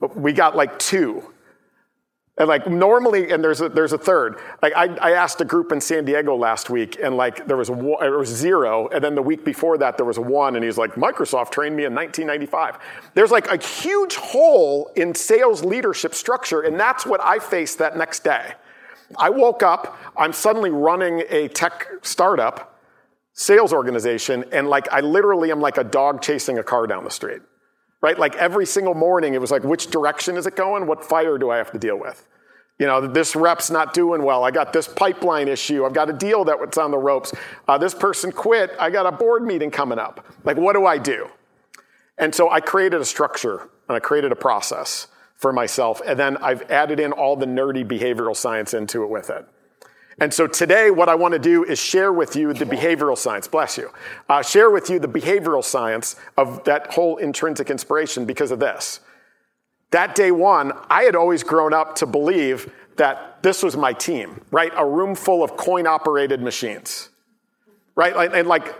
But 0.00 0.16
We 0.16 0.32
got 0.32 0.56
like 0.56 0.78
two. 0.78 1.22
And 2.36 2.48
like 2.48 2.66
normally, 2.66 3.30
and 3.30 3.44
there's 3.44 3.60
a, 3.60 3.68
there's 3.68 3.92
a 3.92 3.98
third. 3.98 4.40
Like 4.60 4.72
I, 4.74 4.86
I 4.96 5.12
asked 5.12 5.40
a 5.40 5.44
group 5.44 5.70
in 5.70 5.80
San 5.80 6.04
Diego 6.04 6.34
last 6.34 6.68
week, 6.68 6.98
and 7.00 7.16
like 7.16 7.46
there 7.46 7.56
was 7.56 7.70
one, 7.70 8.00
there 8.00 8.18
was 8.18 8.28
zero, 8.28 8.88
and 8.88 9.04
then 9.04 9.14
the 9.14 9.22
week 9.22 9.44
before 9.44 9.78
that 9.78 9.96
there 9.96 10.06
was 10.06 10.18
one, 10.18 10.56
and 10.56 10.64
he's 10.64 10.76
like, 10.76 10.94
Microsoft 10.94 11.52
trained 11.52 11.76
me 11.76 11.84
in 11.84 11.94
1995. 11.94 12.78
There's 13.14 13.30
like 13.30 13.46
a 13.48 13.64
huge 13.64 14.16
hole 14.16 14.90
in 14.96 15.14
sales 15.14 15.62
leadership 15.64 16.12
structure, 16.12 16.62
and 16.62 16.78
that's 16.78 17.06
what 17.06 17.20
I 17.22 17.38
faced 17.38 17.78
that 17.78 17.96
next 17.96 18.24
day. 18.24 18.54
I 19.16 19.30
woke 19.30 19.62
up, 19.62 19.96
I'm 20.16 20.32
suddenly 20.32 20.70
running 20.70 21.22
a 21.28 21.46
tech 21.46 21.86
startup 22.02 22.80
sales 23.32 23.72
organization, 23.72 24.44
and 24.50 24.68
like 24.68 24.92
I 24.92 25.00
literally 25.00 25.52
am 25.52 25.60
like 25.60 25.78
a 25.78 25.84
dog 25.84 26.20
chasing 26.20 26.58
a 26.58 26.64
car 26.64 26.88
down 26.88 27.04
the 27.04 27.10
street 27.10 27.42
right? 28.04 28.18
Like 28.18 28.36
every 28.36 28.66
single 28.66 28.92
morning, 28.92 29.32
it 29.32 29.40
was 29.40 29.50
like, 29.50 29.64
which 29.64 29.86
direction 29.86 30.36
is 30.36 30.46
it 30.46 30.56
going? 30.56 30.86
What 30.86 31.02
fire 31.02 31.38
do 31.38 31.48
I 31.48 31.56
have 31.56 31.70
to 31.70 31.78
deal 31.78 31.98
with? 31.98 32.26
You 32.78 32.86
know, 32.86 33.06
this 33.06 33.34
rep's 33.34 33.70
not 33.70 33.94
doing 33.94 34.22
well. 34.22 34.44
I 34.44 34.50
got 34.50 34.74
this 34.74 34.86
pipeline 34.86 35.48
issue. 35.48 35.86
I've 35.86 35.94
got 35.94 36.10
a 36.10 36.12
deal 36.12 36.44
that's 36.44 36.76
on 36.76 36.90
the 36.90 36.98
ropes. 36.98 37.32
Uh, 37.66 37.78
this 37.78 37.94
person 37.94 38.30
quit. 38.30 38.72
I 38.78 38.90
got 38.90 39.06
a 39.06 39.12
board 39.12 39.44
meeting 39.44 39.70
coming 39.70 39.98
up. 39.98 40.26
Like, 40.44 40.58
what 40.58 40.74
do 40.74 40.84
I 40.84 40.98
do? 40.98 41.28
And 42.18 42.34
so 42.34 42.50
I 42.50 42.60
created 42.60 43.00
a 43.00 43.06
structure 43.06 43.70
and 43.88 43.96
I 43.96 44.00
created 44.00 44.32
a 44.32 44.36
process 44.36 45.06
for 45.36 45.50
myself. 45.50 46.02
And 46.06 46.18
then 46.18 46.36
I've 46.36 46.70
added 46.70 47.00
in 47.00 47.10
all 47.10 47.36
the 47.36 47.46
nerdy 47.46 47.86
behavioral 47.86 48.36
science 48.36 48.74
into 48.74 49.02
it 49.02 49.08
with 49.08 49.30
it. 49.30 49.48
And 50.20 50.32
so 50.32 50.46
today, 50.46 50.90
what 50.90 51.08
I 51.08 51.14
want 51.16 51.32
to 51.32 51.40
do 51.40 51.64
is 51.64 51.78
share 51.78 52.12
with 52.12 52.36
you 52.36 52.52
the 52.52 52.64
behavioral 52.64 53.18
science, 53.18 53.48
bless 53.48 53.76
you, 53.76 53.90
uh, 54.28 54.42
share 54.42 54.70
with 54.70 54.88
you 54.88 54.98
the 54.98 55.08
behavioral 55.08 55.64
science 55.64 56.16
of 56.36 56.62
that 56.64 56.92
whole 56.92 57.16
intrinsic 57.16 57.68
inspiration 57.68 58.24
because 58.24 58.50
of 58.50 58.60
this. 58.60 59.00
That 59.90 60.14
day 60.14 60.30
one, 60.30 60.72
I 60.88 61.02
had 61.02 61.16
always 61.16 61.42
grown 61.42 61.72
up 61.72 61.96
to 61.96 62.06
believe 62.06 62.72
that 62.96 63.42
this 63.42 63.62
was 63.62 63.76
my 63.76 63.92
team, 63.92 64.40
right? 64.50 64.72
A 64.76 64.86
room 64.86 65.14
full 65.14 65.42
of 65.42 65.56
coin 65.56 65.86
operated 65.86 66.40
machines, 66.40 67.10
right? 67.96 68.32
And 68.32 68.46
like 68.48 68.74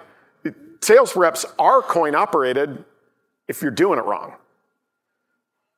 sales 0.81 1.16
reps 1.16 1.44
are 1.58 1.82
coin 1.82 2.14
operated 2.14 2.84
if 3.48 3.60
you're 3.60 3.70
doing 3.70 3.98
it 3.98 4.04
wrong. 4.04 4.34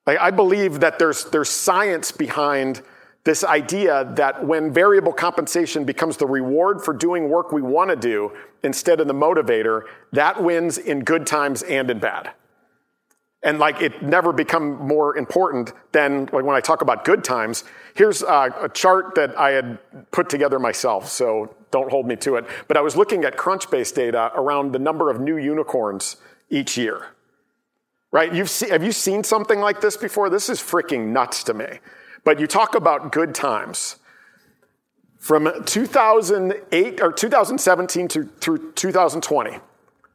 Like 0.06 0.18
I 0.18 0.30
believe 0.30 0.80
that 0.80 0.98
there's, 0.98 1.24
there's 1.26 1.48
science 1.48 2.12
behind 2.12 2.82
this 3.26 3.42
idea 3.42 4.08
that 4.14 4.46
when 4.46 4.72
variable 4.72 5.12
compensation 5.12 5.84
becomes 5.84 6.16
the 6.16 6.26
reward 6.26 6.80
for 6.80 6.94
doing 6.94 7.28
work 7.28 7.50
we 7.50 7.60
want 7.60 7.90
to 7.90 7.96
do 7.96 8.30
instead 8.62 9.00
of 9.00 9.08
the 9.08 9.14
motivator, 9.14 9.82
that 10.12 10.40
wins 10.40 10.78
in 10.78 11.00
good 11.00 11.26
times 11.26 11.64
and 11.64 11.90
in 11.90 11.98
bad. 11.98 12.30
And 13.42 13.58
like 13.58 13.82
it 13.82 14.00
never 14.00 14.32
become 14.32 14.78
more 14.78 15.16
important 15.16 15.72
than 15.90 16.26
like 16.32 16.44
when 16.44 16.54
I 16.54 16.60
talk 16.60 16.82
about 16.82 17.04
good 17.04 17.24
times. 17.24 17.64
Here's 17.96 18.22
uh, 18.22 18.50
a 18.60 18.68
chart 18.68 19.16
that 19.16 19.36
I 19.36 19.50
had 19.50 19.80
put 20.12 20.28
together 20.28 20.60
myself, 20.60 21.08
so 21.08 21.52
don't 21.72 21.90
hold 21.90 22.06
me 22.06 22.14
to 22.16 22.36
it. 22.36 22.46
But 22.68 22.76
I 22.76 22.80
was 22.80 22.96
looking 22.96 23.24
at 23.24 23.36
Crunchbase 23.36 23.92
data 23.92 24.30
around 24.36 24.70
the 24.70 24.78
number 24.78 25.10
of 25.10 25.20
new 25.20 25.36
unicorns 25.36 26.16
each 26.48 26.78
year. 26.78 27.08
Right? 28.12 28.32
You've 28.32 28.50
see, 28.50 28.68
have 28.68 28.84
you 28.84 28.92
seen 28.92 29.24
something 29.24 29.58
like 29.58 29.80
this 29.80 29.96
before? 29.96 30.30
This 30.30 30.48
is 30.48 30.60
freaking 30.60 31.08
nuts 31.08 31.42
to 31.42 31.54
me. 31.54 31.80
But 32.26 32.40
you 32.40 32.48
talk 32.48 32.74
about 32.74 33.12
good 33.12 33.36
times. 33.36 34.00
From 35.16 35.48
2008 35.64 37.00
or 37.00 37.12
2017 37.12 38.08
to, 38.08 38.24
through 38.24 38.72
2020, 38.72 39.60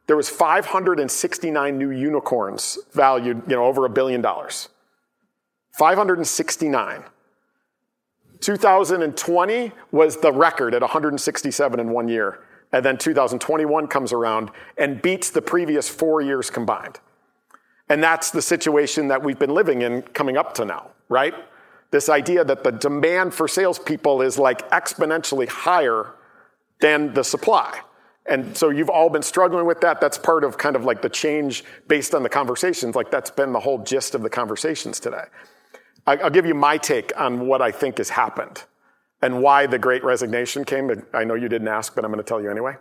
there 0.07 0.17
was 0.17 0.27
569 0.27 1.77
new 1.77 1.89
unicorns 1.89 2.77
valued, 2.91 3.43
you 3.47 3.55
know, 3.55 3.63
over 3.63 3.85
a 3.85 3.89
billion 3.89 4.19
dollars. 4.19 4.67
569. 5.71 7.05
2020 8.41 9.71
was 9.93 10.17
the 10.17 10.33
record 10.33 10.75
at 10.75 10.81
167 10.81 11.79
in 11.79 11.91
one 11.91 12.09
year. 12.09 12.39
And 12.73 12.83
then 12.83 12.97
2021 12.97 13.87
comes 13.87 14.11
around 14.11 14.51
and 14.77 15.01
beats 15.01 15.29
the 15.29 15.41
previous 15.41 15.87
four 15.87 16.19
years 16.19 16.49
combined. 16.49 16.99
And 17.87 18.03
that's 18.03 18.31
the 18.31 18.41
situation 18.41 19.07
that 19.07 19.23
we've 19.23 19.39
been 19.39 19.53
living 19.53 19.81
in 19.81 20.01
coming 20.01 20.35
up 20.35 20.53
to 20.55 20.65
now, 20.65 20.91
right? 21.07 21.33
This 21.91 22.09
idea 22.09 22.43
that 22.45 22.63
the 22.63 22.71
demand 22.71 23.33
for 23.33 23.47
salespeople 23.47 24.21
is 24.21 24.39
like 24.39 24.69
exponentially 24.71 25.47
higher 25.47 26.13
than 26.79 27.13
the 27.13 27.23
supply. 27.23 27.79
And 28.25 28.55
so 28.55 28.69
you've 28.69 28.89
all 28.89 29.09
been 29.09 29.23
struggling 29.23 29.65
with 29.65 29.81
that. 29.81 29.99
That's 29.99 30.17
part 30.17 30.43
of 30.43 30.57
kind 30.57 30.75
of 30.75 30.85
like 30.85 31.01
the 31.01 31.09
change 31.09 31.63
based 31.87 32.13
on 32.13 32.23
the 32.23 32.29
conversations. 32.29 32.95
Like 32.95 33.11
that's 33.11 33.31
been 33.31 33.51
the 33.51 33.59
whole 33.59 33.79
gist 33.79 34.15
of 34.15 34.21
the 34.21 34.29
conversations 34.29 34.99
today. 34.99 35.25
I'll 36.07 36.29
give 36.29 36.45
you 36.45 36.55
my 36.55 36.77
take 36.77 37.11
on 37.19 37.47
what 37.47 37.61
I 37.61 37.71
think 37.71 37.97
has 37.97 38.09
happened 38.09 38.63
and 39.21 39.41
why 39.41 39.67
the 39.67 39.77
great 39.77 40.03
resignation 40.03 40.63
came. 40.65 41.05
I 41.13 41.23
know 41.23 41.35
you 41.35 41.47
didn't 41.47 41.67
ask, 41.67 41.93
but 41.93 42.03
I'm 42.03 42.11
going 42.11 42.23
to 42.23 42.27
tell 42.27 42.41
you 42.41 42.49
anyway. 42.49 42.75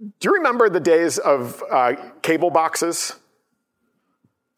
Do 0.00 0.28
you 0.28 0.34
remember 0.34 0.68
the 0.68 0.80
days 0.80 1.18
of 1.18 1.62
uh, 1.70 1.94
cable 2.22 2.50
boxes? 2.50 3.16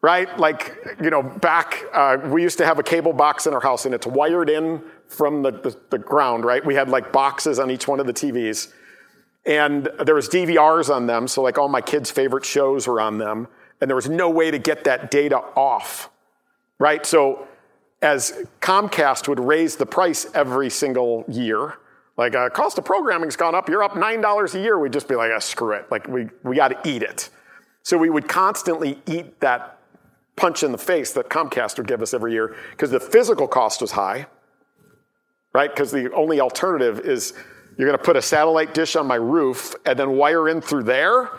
Right? 0.01 0.37
Like, 0.39 0.97
you 1.01 1.09
know, 1.09 1.21
back, 1.21 1.83
uh, 1.93 2.17
we 2.25 2.41
used 2.41 2.57
to 2.57 2.65
have 2.65 2.79
a 2.79 2.83
cable 2.83 3.13
box 3.13 3.45
in 3.45 3.53
our 3.53 3.59
house 3.59 3.85
and 3.85 3.93
it's 3.93 4.07
wired 4.07 4.49
in 4.49 4.81
from 5.07 5.43
the, 5.43 5.51
the, 5.51 5.77
the, 5.91 5.97
ground, 5.99 6.43
right? 6.43 6.65
We 6.65 6.73
had 6.73 6.89
like 6.89 7.11
boxes 7.11 7.59
on 7.59 7.69
each 7.69 7.87
one 7.87 7.99
of 7.99 8.07
the 8.07 8.13
TVs. 8.13 8.73
And 9.45 9.89
there 10.05 10.15
was 10.15 10.29
DVRs 10.29 10.93
on 10.93 11.07
them, 11.07 11.27
so 11.27 11.41
like 11.41 11.57
all 11.57 11.67
my 11.67 11.81
kids' 11.81 12.11
favorite 12.11 12.45
shows 12.45 12.87
were 12.87 13.01
on 13.01 13.17
them. 13.17 13.47
And 13.79 13.89
there 13.89 13.95
was 13.95 14.09
no 14.09 14.29
way 14.29 14.51
to 14.51 14.59
get 14.59 14.83
that 14.83 15.09
data 15.09 15.37
off, 15.37 16.09
right? 16.77 17.03
So 17.05 17.47
as 18.01 18.45
Comcast 18.59 19.27
would 19.27 19.39
raise 19.39 19.75
the 19.75 19.85
price 19.85 20.27
every 20.35 20.69
single 20.69 21.25
year, 21.27 21.77
like 22.17 22.35
uh, 22.35 22.49
cost 22.49 22.77
of 22.77 22.85
programming's 22.85 23.35
gone 23.35 23.55
up, 23.55 23.67
you're 23.67 23.83
up 23.83 23.93
$9 23.93 24.53
a 24.53 24.59
year, 24.59 24.77
we'd 24.77 24.93
just 24.93 25.07
be 25.07 25.15
like, 25.15 25.31
oh, 25.33 25.39
screw 25.39 25.73
it. 25.73 25.89
Like 25.89 26.07
we, 26.07 26.29
we 26.43 26.55
got 26.55 26.67
to 26.67 26.89
eat 26.89 27.01
it. 27.01 27.29
So 27.81 27.97
we 27.97 28.11
would 28.11 28.27
constantly 28.27 29.01
eat 29.07 29.39
that 29.39 29.79
punch 30.41 30.63
in 30.63 30.71
the 30.71 30.77
face 30.77 31.13
that 31.13 31.29
Comcast 31.29 31.77
would 31.77 31.85
give 31.85 32.01
us 32.01 32.15
every 32.15 32.33
year 32.33 32.55
because 32.71 32.89
the 32.89 32.99
physical 32.99 33.47
cost 33.47 33.79
was 33.79 33.91
high, 33.91 34.25
right? 35.53 35.69
Because 35.69 35.91
the 35.91 36.11
only 36.13 36.41
alternative 36.41 36.99
is 37.01 37.33
you're 37.77 37.87
going 37.87 37.97
to 37.97 38.03
put 38.03 38.17
a 38.17 38.23
satellite 38.23 38.73
dish 38.73 38.95
on 38.95 39.05
my 39.05 39.15
roof 39.15 39.75
and 39.85 39.99
then 39.99 40.13
wire 40.13 40.49
in 40.49 40.59
through 40.59 40.83
there. 40.83 41.29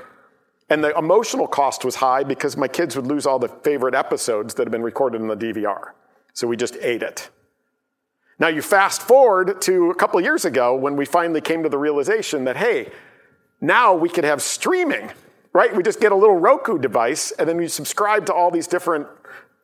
And 0.71 0.85
the 0.85 0.97
emotional 0.97 1.49
cost 1.49 1.85
was 1.85 1.97
high 1.97 2.23
because 2.23 2.57
my 2.57 2.69
kids 2.69 2.95
would 2.95 3.09
lose 3.09 3.27
all 3.27 3.41
the 3.41 3.49
favorite 3.49 3.97
episodes 3.97 4.55
that 4.55 4.63
had 4.63 4.71
been 4.71 4.85
recorded 4.85 5.21
in 5.21 5.27
the 5.27 5.37
DVR. 5.37 5.91
So 6.33 6.47
we 6.47 6.57
just 6.57 6.77
ate 6.81 7.03
it. 7.03 7.29
Now 8.39 8.49
you 8.49 8.63
fast 8.63 9.03
forward 9.03 9.61
to 9.63 9.91
a 9.91 9.97
couple 9.97 10.21
years 10.21 10.45
ago 10.45 10.77
when 10.77 10.97
we 10.97 11.07
finally 11.07 11.41
came 11.41 11.65
to 11.65 11.69
the 11.69 11.77
realization 11.77 12.45
that, 12.45 12.57
hey, 12.57 12.93
now 13.61 13.95
we 13.95 14.09
could 14.09 14.25
have 14.25 14.41
streaming 14.41 15.11
right? 15.53 15.75
We 15.75 15.83
just 15.83 16.01
get 16.01 16.13
a 16.13 16.17
little 16.17 16.39
Roku 16.39 16.79
device 16.79 17.33
and 17.33 17.49
then 17.49 17.57
we 17.57 17.69
subscribe 17.69 18.27
to 18.27 18.35
all 18.35 18.51
these 18.51 18.67
different 18.67 19.07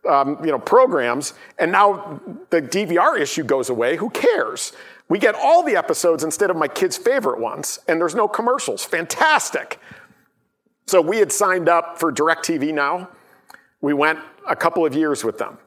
um, 0.08 0.38
you 0.44 0.50
know, 0.50 0.58
programs, 0.58 1.34
and 1.58 1.72
now 1.72 2.20
the 2.50 2.62
DVR 2.62 3.18
issue 3.18 3.42
goes 3.42 3.68
away. 3.68 3.96
Who 3.96 4.10
cares? 4.10 4.72
We 5.08 5.18
get 5.18 5.34
all 5.34 5.62
the 5.62 5.76
episodes 5.76 6.22
instead 6.24 6.50
of 6.50 6.56
my 6.56 6.68
kids' 6.68 6.96
favorite 6.96 7.40
ones, 7.40 7.78
and 7.88 8.00
there's 8.00 8.14
no 8.14 8.28
commercials. 8.28 8.84
Fantastic. 8.84 9.80
So 10.86 11.00
we 11.00 11.18
had 11.18 11.32
signed 11.32 11.68
up 11.68 11.98
for 11.98 12.12
DirecTV 12.12 12.72
now. 12.72 13.08
We 13.80 13.92
went 13.92 14.18
a 14.48 14.56
couple 14.56 14.84
of 14.86 14.94
years 14.94 15.24
with 15.24 15.38
them. 15.38 15.58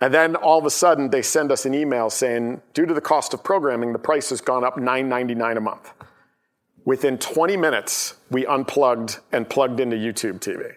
And 0.00 0.14
then 0.14 0.36
all 0.36 0.58
of 0.58 0.64
a 0.64 0.70
sudden, 0.70 1.10
they 1.10 1.22
send 1.22 1.50
us 1.50 1.66
an 1.66 1.74
email 1.74 2.08
saying, 2.08 2.62
due 2.72 2.86
to 2.86 2.94
the 2.94 3.00
cost 3.00 3.34
of 3.34 3.42
programming, 3.42 3.92
the 3.92 3.98
price 3.98 4.30
has 4.30 4.40
gone 4.40 4.62
up 4.62 4.76
$9.99 4.76 5.56
a 5.56 5.60
month. 5.60 5.92
Within 6.88 7.18
20 7.18 7.58
minutes, 7.58 8.14
we 8.30 8.46
unplugged 8.46 9.18
and 9.30 9.46
plugged 9.46 9.78
into 9.78 9.94
YouTube 9.94 10.40
TV. 10.40 10.76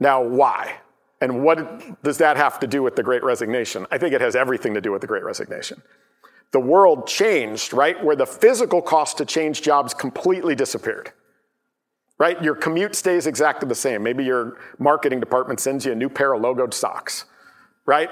Now, 0.00 0.22
why? 0.22 0.76
And 1.20 1.44
what 1.44 2.02
does 2.02 2.16
that 2.16 2.38
have 2.38 2.58
to 2.60 2.66
do 2.66 2.82
with 2.82 2.96
the 2.96 3.02
great 3.02 3.22
resignation? 3.22 3.86
I 3.90 3.98
think 3.98 4.14
it 4.14 4.22
has 4.22 4.34
everything 4.34 4.72
to 4.72 4.80
do 4.80 4.90
with 4.90 5.02
the 5.02 5.06
great 5.06 5.22
resignation. 5.22 5.82
The 6.52 6.60
world 6.60 7.06
changed, 7.06 7.74
right? 7.74 8.02
Where 8.02 8.16
the 8.16 8.24
physical 8.24 8.80
cost 8.80 9.18
to 9.18 9.26
change 9.26 9.60
jobs 9.60 9.92
completely 9.92 10.54
disappeared. 10.54 11.12
Right? 12.16 12.42
Your 12.42 12.54
commute 12.54 12.94
stays 12.94 13.26
exactly 13.26 13.68
the 13.68 13.74
same. 13.74 14.02
Maybe 14.02 14.24
your 14.24 14.56
marketing 14.78 15.20
department 15.20 15.60
sends 15.60 15.84
you 15.84 15.92
a 15.92 15.94
new 15.94 16.08
pair 16.08 16.32
of 16.32 16.40
logoed 16.40 16.72
socks. 16.72 17.26
Right? 17.84 18.08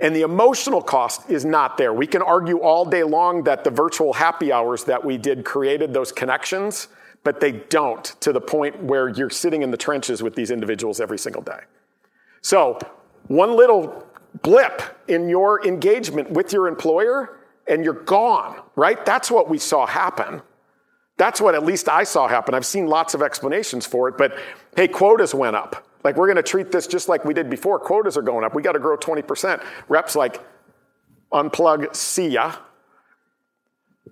And 0.00 0.16
the 0.16 0.22
emotional 0.22 0.82
cost 0.82 1.30
is 1.30 1.44
not 1.44 1.76
there. 1.76 1.92
We 1.92 2.06
can 2.06 2.22
argue 2.22 2.58
all 2.58 2.84
day 2.84 3.02
long 3.02 3.44
that 3.44 3.62
the 3.62 3.70
virtual 3.70 4.12
happy 4.12 4.52
hours 4.52 4.84
that 4.84 5.04
we 5.04 5.18
did 5.18 5.44
created 5.44 5.92
those 5.92 6.10
connections, 6.10 6.88
but 7.24 7.40
they 7.40 7.52
don't 7.52 8.04
to 8.20 8.32
the 8.32 8.40
point 8.40 8.82
where 8.82 9.08
you're 9.08 9.30
sitting 9.30 9.62
in 9.62 9.70
the 9.70 9.76
trenches 9.76 10.22
with 10.22 10.34
these 10.34 10.50
individuals 10.50 11.00
every 11.00 11.18
single 11.18 11.42
day. 11.42 11.60
So, 12.40 12.78
one 13.28 13.56
little 13.56 14.06
blip 14.42 14.82
in 15.08 15.28
your 15.28 15.64
engagement 15.66 16.30
with 16.30 16.52
your 16.52 16.66
employer 16.66 17.38
and 17.68 17.84
you're 17.84 18.02
gone, 18.02 18.60
right? 18.74 19.04
That's 19.04 19.30
what 19.30 19.48
we 19.48 19.58
saw 19.58 19.86
happen. 19.86 20.42
That's 21.16 21.40
what 21.40 21.54
at 21.54 21.64
least 21.64 21.88
I 21.88 22.04
saw 22.04 22.26
happen. 22.26 22.54
I've 22.54 22.66
seen 22.66 22.86
lots 22.86 23.14
of 23.14 23.22
explanations 23.22 23.86
for 23.86 24.08
it, 24.08 24.18
but 24.18 24.36
hey, 24.74 24.88
quotas 24.88 25.34
went 25.34 25.54
up. 25.54 25.86
Like, 26.04 26.16
we're 26.16 26.26
going 26.26 26.36
to 26.36 26.42
treat 26.42 26.72
this 26.72 26.86
just 26.86 27.08
like 27.08 27.24
we 27.24 27.34
did 27.34 27.48
before. 27.48 27.78
Quotas 27.78 28.16
are 28.16 28.22
going 28.22 28.44
up. 28.44 28.54
We 28.54 28.62
got 28.62 28.72
to 28.72 28.78
grow 28.78 28.96
20%. 28.96 29.64
Reps 29.88 30.16
like, 30.16 30.40
unplug, 31.32 31.94
see 31.94 32.28
ya. 32.28 32.56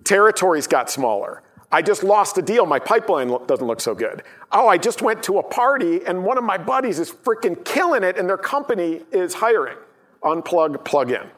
Territories 0.03 0.67
got 0.67 0.89
smaller. 0.89 1.43
I 1.71 1.81
just 1.81 2.03
lost 2.03 2.37
a 2.37 2.41
deal. 2.41 2.65
My 2.65 2.79
pipeline 2.79 3.29
doesn't 3.47 3.65
look 3.65 3.79
so 3.79 3.95
good. 3.95 4.23
Oh, 4.51 4.67
I 4.67 4.77
just 4.77 5.01
went 5.01 5.23
to 5.23 5.39
a 5.39 5.43
party 5.43 6.05
and 6.05 6.25
one 6.25 6.37
of 6.37 6.43
my 6.43 6.57
buddies 6.57 6.99
is 6.99 7.11
freaking 7.11 7.63
killing 7.63 8.03
it 8.03 8.17
and 8.17 8.27
their 8.27 8.37
company 8.37 9.03
is 9.11 9.35
hiring. 9.35 9.77
Unplug, 10.21 10.83
plug 10.83 11.11
in. 11.11 11.29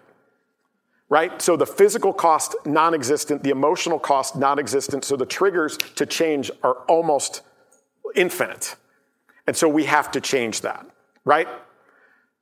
Right? 1.08 1.40
So 1.40 1.56
the 1.56 1.68
physical 1.68 2.12
cost 2.12 2.56
non 2.66 2.96
existent, 2.96 3.44
the 3.44 3.52
emotional 3.52 4.00
cost 4.00 4.36
non 4.36 4.58
existent. 4.58 5.06
So 5.06 5.16
the 5.16 5.28
triggers 5.28 5.78
to 5.96 6.08
change 6.08 6.50
are 6.64 6.78
almost 6.88 7.42
infinite. 8.16 8.76
And 9.48 9.56
so 9.56 9.68
we 9.68 9.86
have 9.86 10.12
to 10.12 10.22
change 10.22 10.62
that, 10.62 10.86
right? 11.26 11.48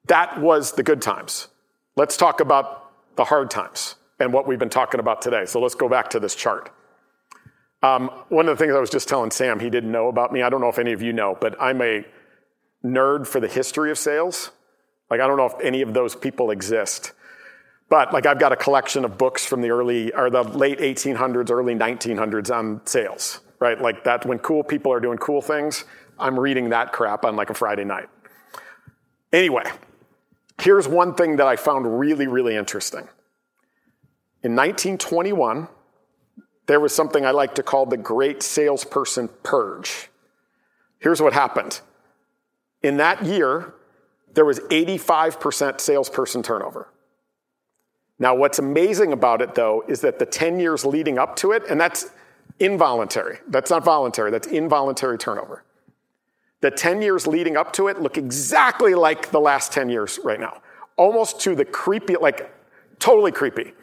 That 0.08 0.39
was 0.39 0.74
the 0.74 0.84
good 0.84 1.01
times. 1.01 1.48
Let's 1.96 2.17
talk 2.17 2.39
about 2.39 2.91
the 3.15 3.25
hard 3.25 3.50
times 3.50 3.96
and 4.20 4.34
what 4.34 4.48
we've 4.48 4.60
been 4.60 4.70
talking 4.70 5.00
about 5.00 5.22
today. 5.22 5.46
So 5.46 5.60
let's 5.60 5.75
go 5.75 5.89
back 5.89 6.12
to 6.12 6.20
this 6.20 6.36
chart. 6.36 6.72
Um, 7.84 8.10
one 8.29 8.48
of 8.48 8.58
the 8.58 8.63
things 8.63 8.75
I 8.75 8.79
was 8.79 8.91
just 8.91 9.08
telling 9.08 9.31
Sam 9.31 9.60
he 9.60 9.70
didn't 9.70 9.91
know 9.91 10.08
about 10.08 10.31
me, 10.31 10.43
I 10.43 10.50
don't 10.50 10.62
know 10.62 10.70
if 10.70 10.77
any 10.77 10.93
of 10.93 11.01
you 11.01 11.13
know, 11.13 11.36
but 11.39 11.60
I'm 11.60 11.81
a 11.81 12.05
nerd 12.86 13.25
for 13.25 13.39
the 13.39 13.48
history 13.48 13.89
of 13.89 13.98
sales. 13.98 14.51
Like, 15.10 15.20
I 15.20 15.27
don't 15.27 15.38
know 15.38 15.48
if 15.48 15.60
any 15.62 15.81
of 15.81 15.93
those 15.93 16.15
people 16.15 16.51
exist. 16.51 17.13
But 17.91 18.13
like 18.13 18.25
I've 18.25 18.39
got 18.39 18.53
a 18.53 18.55
collection 18.55 19.03
of 19.03 19.17
books 19.17 19.46
from 19.46 19.60
the 19.60 19.70
early 19.70 20.13
or 20.13 20.29
the 20.29 20.43
late 20.43 20.79
1800s, 20.79 21.51
early 21.51 21.75
1900s 21.75 22.50
on 22.50 22.79
sales, 22.86 23.41
right? 23.60 23.79
Like 23.79 24.05
that 24.05 24.25
when 24.25 24.39
cool 24.39 24.63
people 24.63 24.93
are 24.93 25.01
doing 25.01 25.17
cool 25.17 25.41
things, 25.41 25.84
I'm 26.21 26.39
reading 26.39 26.69
that 26.69 26.93
crap 26.93 27.25
on 27.25 27.35
like 27.35 27.49
a 27.49 27.53
Friday 27.53 27.83
night. 27.83 28.09
Anyway, 29.33 29.63
here's 30.61 30.87
one 30.87 31.15
thing 31.15 31.37
that 31.37 31.47
I 31.47 31.55
found 31.55 31.99
really, 31.99 32.27
really 32.27 32.55
interesting. 32.55 33.07
In 34.43 34.55
1921, 34.55 35.67
there 36.67 36.79
was 36.79 36.95
something 36.95 37.25
I 37.25 37.31
like 37.31 37.55
to 37.55 37.63
call 37.63 37.85
the 37.85 37.97
Great 37.97 38.41
Salesperson 38.43 39.29
Purge. 39.43 40.09
Here's 40.99 41.21
what 41.21 41.33
happened. 41.33 41.81
In 42.81 42.97
that 42.97 43.23
year, 43.25 43.73
there 44.33 44.45
was 44.45 44.59
85% 44.59 45.81
salesperson 45.81 46.43
turnover. 46.43 46.87
Now, 48.19 48.35
what's 48.35 48.59
amazing 48.59 49.11
about 49.13 49.41
it, 49.41 49.55
though, 49.55 49.83
is 49.87 50.01
that 50.01 50.19
the 50.19 50.25
10 50.25 50.59
years 50.59 50.85
leading 50.85 51.17
up 51.17 51.35
to 51.37 51.51
it, 51.51 51.63
and 51.69 51.81
that's 51.81 52.11
involuntary, 52.59 53.39
that's 53.47 53.71
not 53.71 53.83
voluntary, 53.83 54.29
that's 54.29 54.47
involuntary 54.47 55.17
turnover. 55.17 55.63
The 56.61 56.71
10 56.71 57.01
years 57.01 57.27
leading 57.27 57.57
up 57.57 57.73
to 57.73 57.87
it 57.87 57.99
look 57.99 58.17
exactly 58.17 58.95
like 58.95 59.31
the 59.31 59.39
last 59.39 59.71
10 59.71 59.89
years 59.89 60.19
right 60.23 60.39
now, 60.39 60.61
almost 60.95 61.39
to 61.41 61.55
the 61.55 61.65
creepy, 61.65 62.15
like 62.15 62.53
totally 62.99 63.31
creepy. 63.31 63.73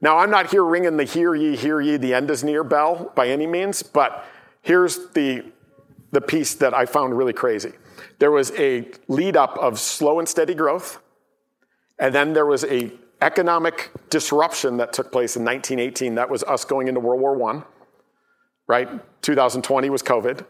Now, 0.00 0.18
I'm 0.18 0.30
not 0.30 0.50
here 0.50 0.64
ringing 0.64 0.96
the 0.96 1.04
hear 1.04 1.34
ye, 1.34 1.54
hear 1.54 1.80
ye, 1.80 1.96
the 1.96 2.12
end 2.12 2.30
is 2.30 2.42
near 2.42 2.64
bell 2.64 3.12
by 3.14 3.28
any 3.28 3.46
means, 3.46 3.82
but 3.82 4.24
here's 4.62 5.10
the, 5.10 5.44
the 6.10 6.20
piece 6.20 6.54
that 6.54 6.74
I 6.74 6.86
found 6.86 7.16
really 7.16 7.32
crazy. 7.32 7.72
There 8.18 8.32
was 8.32 8.50
a 8.52 8.88
lead 9.06 9.36
up 9.36 9.56
of 9.58 9.78
slow 9.78 10.18
and 10.18 10.28
steady 10.28 10.54
growth, 10.54 11.00
and 11.98 12.14
then 12.14 12.32
there 12.32 12.46
was 12.46 12.64
a 12.64 12.90
economic 13.20 13.92
disruption 14.10 14.78
that 14.78 14.92
took 14.92 15.12
place 15.12 15.36
in 15.36 15.44
1918. 15.44 16.16
That 16.16 16.28
was 16.28 16.42
us 16.42 16.64
going 16.64 16.88
into 16.88 16.98
World 16.98 17.20
War 17.20 17.50
I, 17.52 17.62
right? 18.66 19.22
2020 19.22 19.88
was 19.90 20.02
COVID. 20.02 20.44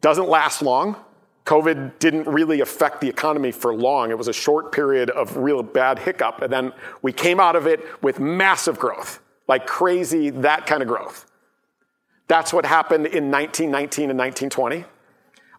Doesn't 0.00 0.28
last 0.28 0.62
long. 0.62 0.96
COVID 1.44 1.98
didn't 1.98 2.26
really 2.26 2.60
affect 2.60 3.00
the 3.00 3.08
economy 3.08 3.52
for 3.52 3.74
long. 3.74 4.10
It 4.10 4.18
was 4.18 4.28
a 4.28 4.34
short 4.34 4.70
period 4.70 5.08
of 5.08 5.36
real 5.38 5.62
bad 5.62 5.98
hiccup. 5.98 6.42
And 6.42 6.52
then 6.52 6.72
we 7.00 7.10
came 7.12 7.40
out 7.40 7.56
of 7.56 7.66
it 7.66 7.80
with 8.02 8.20
massive 8.20 8.78
growth, 8.78 9.20
like 9.48 9.66
crazy, 9.66 10.28
that 10.28 10.66
kind 10.66 10.82
of 10.82 10.88
growth. 10.88 11.24
That's 12.26 12.52
what 12.52 12.66
happened 12.66 13.06
in 13.06 13.30
1919 13.30 14.10
and 14.10 14.18
1920. 14.18 14.84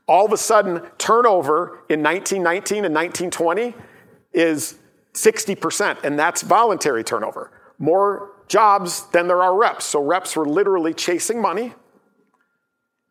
All 0.08 0.26
of 0.26 0.32
a 0.32 0.38
sudden, 0.38 0.82
turnover 1.00 1.84
in 1.90 2.04
1919 2.04 2.86
and 2.86 2.94
1920 2.94 3.74
is 4.32 4.76
60%, 5.14 6.04
and 6.04 6.20
that's 6.20 6.44
voluntary 6.44 7.04
turnover. 7.04 7.52
More 7.80 8.32
jobs 8.48 9.08
than 9.10 9.28
there 9.28 9.42
are 9.42 9.56
reps. 9.56 9.86
So 9.86 10.04
reps 10.04 10.36
were 10.36 10.48
literally 10.48 10.94
chasing 10.94 11.42
money 11.42 11.74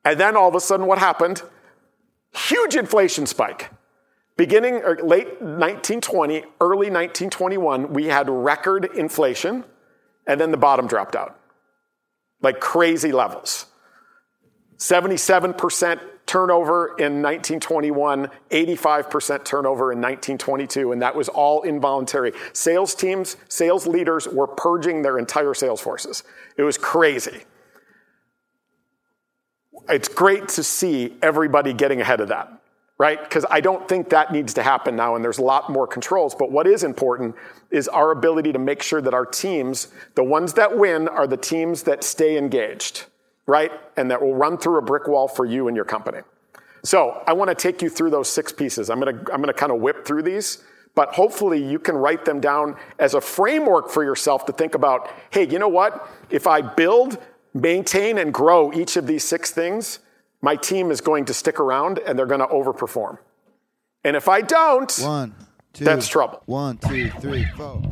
and 0.09 0.19
then 0.19 0.39
all 0.39 0.49
of 0.49 0.55
a 0.55 0.61
sudden, 0.61 0.87
what 0.87 0.97
happened? 0.99 1.43
Huge 2.33 2.77
inflation 2.77 3.27
spike. 3.27 3.71
Beginning 4.39 4.77
or 4.77 4.97
late 4.97 5.27
1920, 5.43 6.45
early 6.63 6.89
1921, 6.89 7.93
we 7.93 8.07
had 8.07 8.31
record 8.31 8.87
inflation, 8.97 9.65
and 10.27 10.41
then 10.41 10.51
the 10.51 10.57
bottom 10.57 10.87
dropped 10.87 11.15
out. 11.15 11.39
Like 12.41 12.59
crazy 12.59 13.13
levels. 13.13 13.67
77% 14.79 16.01
turnover 16.25 16.87
in 16.99 17.21
1921, 17.21 18.31
85% 18.51 19.45
turnover 19.45 19.93
in 19.93 19.99
1922, 19.99 20.93
and 20.93 21.03
that 21.03 21.15
was 21.15 21.29
all 21.29 21.61
involuntary. 21.63 22.33
Sales 22.55 22.95
teams, 22.95 23.37
sales 23.49 23.87
leaders 23.87 24.27
were 24.27 24.47
purging 24.47 25.03
their 25.03 25.19
entire 25.19 25.53
sales 25.53 25.83
forces. 25.83 26.23
It 26.57 26.63
was 26.63 26.79
crazy. 26.79 27.43
It's 29.89 30.09
great 30.09 30.49
to 30.49 30.63
see 30.63 31.17
everybody 31.23 31.73
getting 31.73 32.01
ahead 32.01 32.21
of 32.21 32.29
that, 32.29 32.53
right? 32.99 33.23
Because 33.23 33.45
I 33.51 33.61
don't 33.61 33.89
think 33.89 34.11
that 34.11 34.33
needs 34.33 34.55
to 34.55 34.63
happen 34.63 34.97
now, 34.97 35.17
and 35.17 35.25
there's 35.25 35.39
a 35.39 35.45
lot 35.45 35.71
more 35.71 35.87
controls. 35.87 36.35
But 36.35 36.51
what 36.51 36.67
is 36.67 36.85
important 36.85 37.35
is 37.71 37.89
our 37.89 38.11
ability 38.11 38.53
to 38.53 38.59
make 38.59 38.83
sure 38.83 39.01
that 39.01 39.15
our 39.15 39.27
teams, 39.27 39.89
the 40.15 40.25
ones 40.25 40.55
that 40.55 40.77
win, 40.77 41.09
are 41.09 41.27
the 41.27 41.37
teams 41.37 41.83
that 41.85 42.05
stay 42.05 42.39
engaged 42.39 43.05
right? 43.49 43.73
And 43.97 44.11
that 44.13 44.23
will 44.23 44.35
run 44.35 44.59
through 44.59 44.79
a 44.79 44.83
brick 44.83 45.09
wall 45.09 45.27
for 45.27 45.45
you 45.45 45.67
and 45.67 45.75
your 45.75 45.87
company. 45.87 46.21
So 46.85 47.23
I 47.27 47.33
want 47.33 47.49
to 47.49 47.55
take 47.57 47.83
you 47.83 47.89
through 47.89 48.11
those 48.11 48.29
six 48.29 48.53
pieces. 48.53 48.91
I'm 48.91 49.01
going 49.01 49.17
to, 49.17 49.33
I'm 49.33 49.41
going 49.41 49.47
to 49.47 49.53
kind 49.55 49.73
of 49.73 49.81
whip 49.81 50.05
through 50.05 50.23
these, 50.23 50.63
but 50.95 51.15
hopefully 51.15 51.65
you 51.65 51.79
can 51.79 51.97
write 51.97 52.25
them 52.25 52.41
down 52.41 52.77
as 52.99 53.15
a 53.15 53.21
framework 53.21 53.89
for 53.89 54.05
yourself 54.05 54.47
to 54.47 54.53
think 54.53 54.75
about, 54.75 55.11
hey, 55.31 55.49
you 55.49 55.59
know 55.59 55.69
what? 55.69 56.09
If 56.31 56.47
I 56.47 56.61
build, 56.61 57.19
maintain, 57.55 58.19
and 58.19 58.33
grow 58.33 58.73
each 58.73 58.97
of 58.97 59.07
these 59.07 59.25
six 59.25 59.51
things, 59.51 59.99
my 60.41 60.57
team 60.57 60.91
is 60.91 61.01
going 61.01 61.25
to 61.27 61.35
stick 61.35 61.59
around 61.59 61.99
and 61.99 62.19
they're 62.19 62.27
going 62.27 62.41
to 62.41 62.47
overperform. 62.47 63.19
And 64.05 64.17
if 64.17 64.29
I 64.29 64.41
don't, 64.41 64.95
One, 65.01 65.35
two. 65.73 65.85
that's 65.85 66.09
trouble. 66.09 66.43
One, 66.47 66.79
two, 66.79 67.11
three, 67.11 67.45
four. 67.57 67.83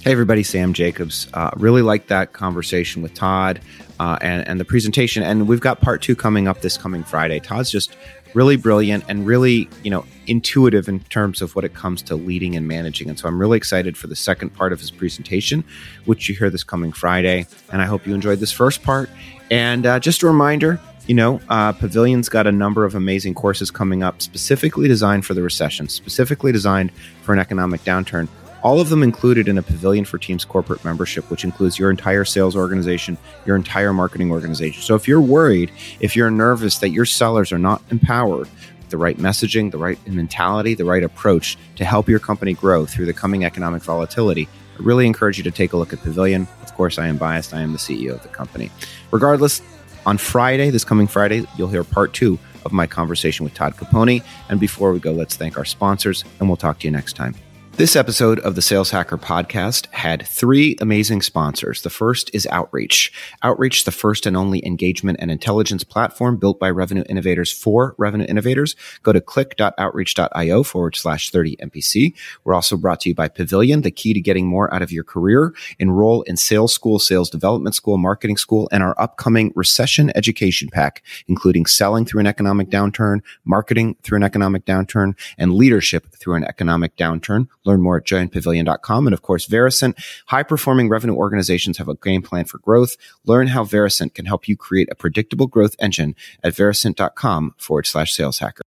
Hey, 0.00 0.12
everybody, 0.12 0.42
Sam 0.42 0.72
Jacobs. 0.72 1.28
Uh, 1.34 1.50
really 1.56 1.82
like 1.82 2.06
that 2.06 2.32
conversation 2.32 3.02
with 3.02 3.14
Todd 3.14 3.60
uh, 3.98 4.16
and, 4.22 4.46
and 4.48 4.58
the 4.60 4.64
presentation. 4.64 5.22
And 5.22 5.48
we've 5.48 5.60
got 5.60 5.80
part 5.80 6.00
two 6.02 6.14
coming 6.16 6.48
up 6.48 6.60
this 6.60 6.78
coming 6.78 7.02
Friday. 7.02 7.40
Todd's 7.40 7.70
just 7.70 7.96
really 8.34 8.56
brilliant 8.56 9.04
and 9.08 9.26
really, 9.26 9.68
you 9.82 9.90
know, 9.90 10.04
intuitive 10.26 10.88
in 10.88 11.00
terms 11.00 11.40
of 11.40 11.56
what 11.56 11.64
it 11.64 11.74
comes 11.74 12.02
to 12.02 12.16
leading 12.16 12.54
and 12.56 12.68
managing. 12.68 13.08
And 13.08 13.18
so 13.18 13.28
I'm 13.28 13.38
really 13.38 13.56
excited 13.56 13.96
for 13.96 14.06
the 14.06 14.16
second 14.16 14.50
part 14.50 14.72
of 14.72 14.80
his 14.80 14.90
presentation, 14.90 15.64
which 16.04 16.28
you 16.28 16.34
hear 16.34 16.50
this 16.50 16.64
coming 16.64 16.92
Friday. 16.92 17.46
And 17.72 17.80
I 17.80 17.86
hope 17.86 18.06
you 18.06 18.14
enjoyed 18.14 18.38
this 18.38 18.52
first 18.52 18.82
part. 18.82 19.08
And 19.50 19.86
uh, 19.86 19.98
just 19.98 20.22
a 20.22 20.26
reminder, 20.26 20.78
you 21.06 21.14
know, 21.14 21.40
uh, 21.48 21.72
Pavilion's 21.72 22.28
got 22.28 22.46
a 22.46 22.52
number 22.52 22.84
of 22.84 22.94
amazing 22.94 23.34
courses 23.34 23.70
coming 23.70 24.02
up 24.02 24.20
specifically 24.20 24.88
designed 24.88 25.24
for 25.24 25.32
the 25.32 25.42
recession, 25.42 25.88
specifically 25.88 26.52
designed 26.52 26.92
for 27.22 27.32
an 27.32 27.38
economic 27.38 27.82
downturn 27.82 28.28
all 28.62 28.80
of 28.80 28.88
them 28.88 29.02
included 29.02 29.48
in 29.48 29.58
a 29.58 29.62
Pavilion 29.62 30.04
for 30.04 30.18
Teams 30.18 30.44
corporate 30.44 30.84
membership, 30.84 31.30
which 31.30 31.44
includes 31.44 31.78
your 31.78 31.90
entire 31.90 32.24
sales 32.24 32.56
organization, 32.56 33.16
your 33.46 33.56
entire 33.56 33.92
marketing 33.92 34.30
organization. 34.30 34.82
So 34.82 34.94
if 34.94 35.06
you're 35.06 35.20
worried, 35.20 35.70
if 36.00 36.16
you're 36.16 36.30
nervous 36.30 36.78
that 36.78 36.90
your 36.90 37.04
sellers 37.04 37.52
are 37.52 37.58
not 37.58 37.82
empowered, 37.90 38.48
with 38.88 38.90
the 38.90 38.96
right 38.96 39.18
messaging, 39.18 39.70
the 39.70 39.78
right 39.78 39.98
mentality, 40.08 40.74
the 40.74 40.84
right 40.84 41.02
approach 41.02 41.58
to 41.76 41.84
help 41.84 42.08
your 42.08 42.18
company 42.18 42.54
grow 42.54 42.86
through 42.86 43.06
the 43.06 43.12
coming 43.12 43.44
economic 43.44 43.82
volatility, 43.82 44.48
I 44.78 44.82
really 44.82 45.06
encourage 45.06 45.36
you 45.36 45.44
to 45.44 45.50
take 45.50 45.72
a 45.72 45.76
look 45.76 45.92
at 45.92 46.00
Pavilion. 46.00 46.48
Of 46.62 46.74
course, 46.74 46.98
I 46.98 47.08
am 47.08 47.18
biased. 47.18 47.52
I 47.52 47.60
am 47.60 47.72
the 47.72 47.78
CEO 47.78 48.12
of 48.12 48.22
the 48.22 48.28
company. 48.28 48.70
Regardless, 49.10 49.60
on 50.06 50.16
Friday, 50.16 50.70
this 50.70 50.84
coming 50.84 51.06
Friday, 51.06 51.44
you'll 51.56 51.68
hear 51.68 51.84
part 51.84 52.14
two 52.14 52.38
of 52.64 52.72
my 52.72 52.86
conversation 52.86 53.44
with 53.44 53.54
Todd 53.54 53.76
Caponi. 53.76 54.22
And 54.48 54.58
before 54.58 54.92
we 54.92 55.00
go, 55.00 55.12
let's 55.12 55.36
thank 55.36 55.58
our 55.58 55.64
sponsors, 55.64 56.24
and 56.40 56.48
we'll 56.48 56.56
talk 56.56 56.78
to 56.78 56.86
you 56.86 56.90
next 56.90 57.14
time. 57.14 57.34
This 57.78 57.94
episode 57.94 58.40
of 58.40 58.56
the 58.56 58.60
Sales 58.60 58.90
Hacker 58.90 59.16
podcast 59.16 59.86
had 59.92 60.26
three 60.26 60.76
amazing 60.80 61.22
sponsors. 61.22 61.82
The 61.82 61.90
first 61.90 62.28
is 62.34 62.44
Outreach. 62.50 63.12
Outreach, 63.44 63.84
the 63.84 63.92
first 63.92 64.26
and 64.26 64.36
only 64.36 64.66
engagement 64.66 65.18
and 65.20 65.30
intelligence 65.30 65.84
platform 65.84 66.38
built 66.38 66.58
by 66.58 66.70
revenue 66.70 67.04
innovators 67.08 67.52
for 67.52 67.94
revenue 67.96 68.26
innovators. 68.28 68.74
Go 69.04 69.12
to 69.12 69.20
click.outreach.io 69.20 70.64
forward 70.64 70.96
slash 70.96 71.30
30 71.30 71.56
MPC. 71.58 72.14
We're 72.42 72.54
also 72.54 72.76
brought 72.76 72.98
to 73.02 73.10
you 73.10 73.14
by 73.14 73.28
Pavilion, 73.28 73.82
the 73.82 73.92
key 73.92 74.12
to 74.12 74.20
getting 74.20 74.48
more 74.48 74.74
out 74.74 74.82
of 74.82 74.90
your 74.90 75.04
career. 75.04 75.54
Enroll 75.78 76.22
in 76.22 76.36
sales 76.36 76.74
school, 76.74 76.98
sales 76.98 77.30
development 77.30 77.76
school, 77.76 77.96
marketing 77.96 78.38
school, 78.38 78.68
and 78.72 78.82
our 78.82 79.00
upcoming 79.00 79.52
recession 79.54 80.10
education 80.16 80.68
pack, 80.68 81.04
including 81.28 81.64
selling 81.64 82.04
through 82.04 82.18
an 82.18 82.26
economic 82.26 82.70
downturn, 82.70 83.20
marketing 83.44 83.94
through 84.02 84.16
an 84.16 84.24
economic 84.24 84.64
downturn, 84.64 85.16
and 85.38 85.54
leadership 85.54 86.08
through 86.16 86.34
an 86.34 86.42
economic 86.42 86.96
downturn 86.96 87.46
Learn 87.68 87.82
more 87.82 87.98
at 87.98 88.06
joinpavilion.com. 88.06 89.06
And 89.06 89.14
of 89.14 89.20
course, 89.20 89.44
Varicent, 89.44 89.96
high 90.26 90.42
performing 90.42 90.88
revenue 90.88 91.14
organizations 91.14 91.76
have 91.76 91.88
a 91.88 91.94
game 91.94 92.22
plan 92.22 92.46
for 92.46 92.58
growth. 92.58 92.96
Learn 93.26 93.48
how 93.48 93.62
Varicent 93.62 94.14
can 94.14 94.24
help 94.24 94.48
you 94.48 94.56
create 94.56 94.88
a 94.90 94.94
predictable 94.94 95.46
growth 95.46 95.76
engine 95.78 96.16
at 96.42 96.56
varicent.com 96.56 97.54
forward 97.58 97.86
slash 97.86 98.12
sales 98.14 98.38
hacker. 98.38 98.62